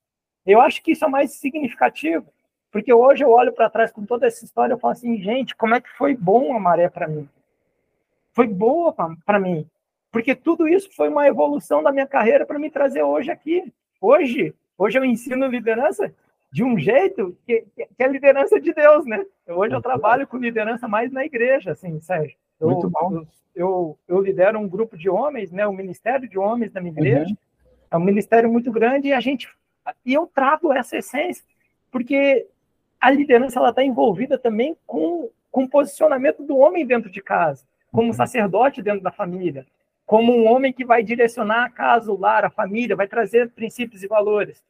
[0.45, 2.27] Eu acho que isso é mais significativo,
[2.73, 5.77] porque hoje eu olho para trás com toda essa história e falo assim, gente, como
[5.77, 7.29] é que foi bom a maré para mim?
[8.33, 8.93] Foi boa
[9.25, 9.65] para mim,
[10.13, 13.73] porque tudo isso foi uma evolução da minha carreira para me trazer hoje aqui.
[13.99, 16.15] Hoje, hoje eu ensino liderança
[16.53, 19.25] de um jeito que, que é a liderança de Deus, né?
[19.49, 22.37] Hoje eu trabalho com liderança mais na igreja, assim, Sérgio.
[22.61, 23.15] Eu, Muito bom.
[23.15, 25.67] Eu, eu, eu, lidero um grupo de homens, né?
[25.67, 27.31] O Ministério de Homens da minha igreja.
[27.31, 27.37] Uhum.
[27.91, 29.49] É um ministério muito grande e a gente
[30.05, 31.45] e eu trago essa essência
[31.91, 32.47] porque
[33.01, 37.65] a liderança ela está envolvida também com, com o posicionamento do homem dentro de casa,
[37.91, 38.13] como uhum.
[38.13, 39.67] sacerdote dentro da família,
[40.07, 44.03] como um homem que vai direcionar a casa, o lar, a família, vai trazer princípios
[44.03, 44.63] e valores.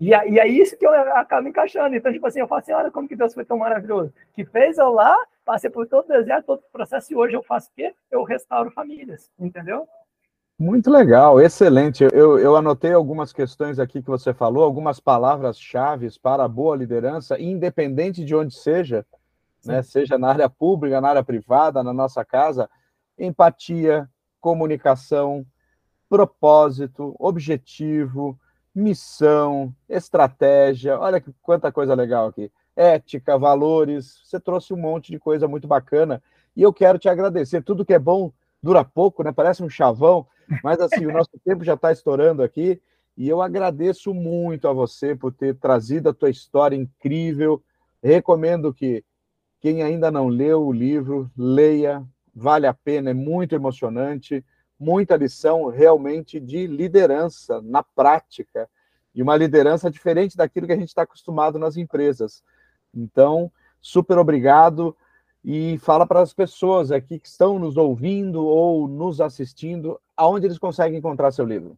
[0.00, 1.94] E, e é isso que eu acabo encaixando.
[1.94, 4.12] Então, tipo assim, eu falo assim, olha como que Deus foi tão maravilhoso.
[4.32, 7.42] Que fez eu lá, passei por todo o deserto, todo o processo, e hoje eu
[7.42, 7.94] faço o quê?
[8.10, 9.86] Eu restauro famílias, entendeu?
[10.58, 12.04] Muito legal, excelente.
[12.12, 17.40] Eu, eu anotei algumas questões aqui que você falou, algumas palavras-chave para a boa liderança,
[17.40, 19.06] independente de onde seja,
[19.64, 22.68] né, seja na área pública, na área privada, na nossa casa,
[23.18, 24.06] empatia,
[24.40, 25.46] comunicação,
[26.08, 28.38] propósito, objetivo,
[28.74, 32.50] missão, estratégia, olha que quanta coisa legal aqui.
[32.74, 36.22] Ética, valores, você trouxe um monte de coisa muito bacana.
[36.56, 37.62] E eu quero te agradecer.
[37.62, 38.32] Tudo que é bom
[38.62, 39.32] dura pouco, né?
[39.32, 40.26] Parece um chavão,
[40.62, 42.80] mas assim, o nosso tempo já está estourando aqui.
[43.16, 47.62] E eu agradeço muito a você por ter trazido a tua história incrível.
[48.02, 49.04] Recomendo que
[49.60, 52.02] quem ainda não leu o livro, leia,
[52.40, 54.44] vale a pena, é muito emocionante
[54.80, 58.66] muita lição realmente de liderança na prática,
[59.14, 62.42] e uma liderança diferente daquilo que a gente está acostumado nas empresas.
[62.94, 64.96] Então, super obrigado
[65.44, 70.58] e fala para as pessoas aqui que estão nos ouvindo ou nos assistindo, aonde eles
[70.58, 71.76] conseguem encontrar seu livro.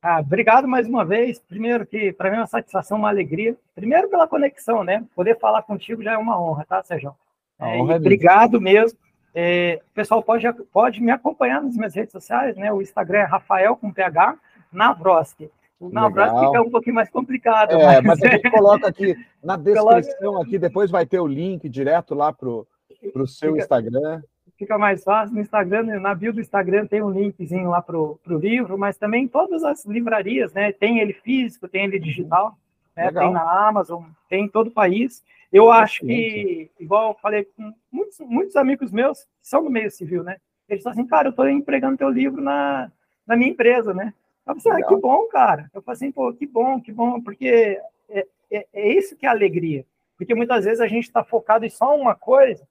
[0.00, 1.40] Ah, obrigado mais uma vez.
[1.40, 3.56] Primeiro que para mim é uma satisfação, uma alegria.
[3.74, 5.04] Primeiro pela conexão, né?
[5.16, 7.12] Poder falar contigo já é uma honra, tá, Sérgio?
[7.58, 8.96] É, é obrigado mesmo.
[9.38, 12.72] É, o pessoal pode, pode me acompanhar nas minhas redes sociais, né?
[12.72, 14.34] O Instagram é Rafael com PH
[14.72, 15.50] Navroski.
[15.78, 17.72] O Navroski fica um pouquinho mais complicado.
[17.72, 19.14] É, mas, mas a gente coloca aqui
[19.44, 24.22] na descrição, aqui, depois vai ter o link direto lá para o seu fica, Instagram.
[24.56, 25.34] Fica mais fácil.
[25.34, 29.28] No Instagram, na bio do Instagram tem um linkzinho lá para o livro, mas também
[29.28, 30.72] todas as livrarias, né?
[30.72, 32.56] Tem ele físico, tem ele digital,
[32.96, 33.12] né?
[33.12, 35.22] tem na Amazon, tem em todo o país.
[35.52, 39.90] Eu acho que, igual eu falei com muitos, muitos amigos meus que são do meio
[39.90, 40.38] civil, né?
[40.68, 42.90] Eles falam assim, cara, eu estou empregando teu livro na,
[43.26, 44.12] na minha empresa, né?
[44.46, 45.70] Eu falei, ah, que bom, cara.
[45.74, 49.28] Eu falei assim, pô, que bom, que bom, porque é, é, é isso que é
[49.28, 49.84] alegria.
[50.16, 52.66] Porque muitas vezes a gente está focado em só uma coisa,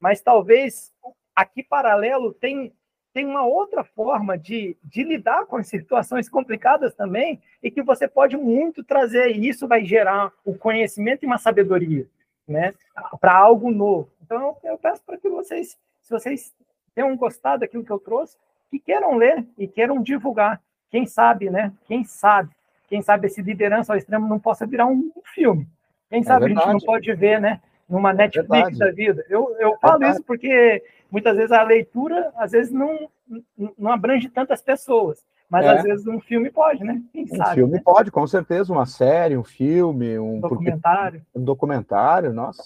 [0.00, 0.92] mas talvez
[1.34, 2.72] aqui paralelo tem,
[3.12, 8.08] tem uma outra forma de, de lidar com as situações complicadas também, e que você
[8.08, 12.06] pode muito trazer, e isso vai gerar o conhecimento e uma sabedoria,
[12.48, 12.72] né,
[13.20, 14.08] para algo novo.
[14.22, 16.54] Então, eu, peço para que vocês, se vocês
[16.94, 18.36] tenham gostado daquilo que eu trouxe,
[18.70, 20.60] que queiram ler e queiram divulgar.
[20.90, 21.72] Quem sabe, né?
[21.86, 22.50] Quem sabe?
[22.88, 25.68] Quem sabe esse liderança ao extremo não possa virar um filme.
[26.08, 27.60] Quem sabe é a gente não pode ver, né?
[27.92, 29.24] Numa é Netflix é da vida.
[29.28, 33.10] Eu, eu falo isso porque muitas vezes a leitura, às vezes, não,
[33.78, 35.22] não abrange tantas pessoas.
[35.50, 35.68] Mas é.
[35.68, 37.02] às vezes um filme pode, né?
[37.12, 37.82] Quem um sabe, filme né?
[37.84, 38.72] pode, com certeza.
[38.72, 41.20] Uma série, um filme, um documentário.
[41.20, 41.38] Porque...
[41.38, 42.62] Um documentário, nossa.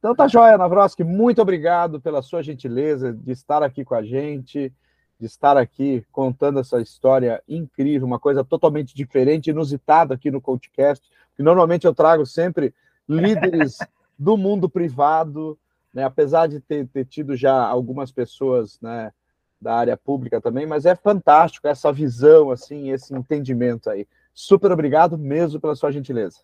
[0.00, 1.04] Então tá joia, Navroski.
[1.04, 4.74] Muito obrigado pela sua gentileza de estar aqui com a gente
[5.18, 11.08] de estar aqui contando essa história incrível, uma coisa totalmente diferente, inusitada aqui no podcast,
[11.34, 12.74] que normalmente eu trago sempre
[13.08, 13.78] líderes
[14.18, 15.58] do mundo privado,
[15.92, 19.12] né, apesar de ter, ter tido já algumas pessoas né,
[19.60, 24.06] da área pública também, mas é fantástico essa visão, assim, esse entendimento aí.
[24.34, 26.40] Super obrigado mesmo pela sua gentileza.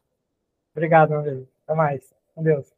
[0.75, 1.47] Obrigado, amigo.
[1.67, 2.15] Até mais.
[2.35, 2.73] Com Deus.